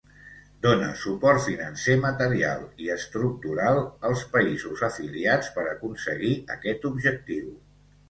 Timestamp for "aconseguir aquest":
5.77-6.93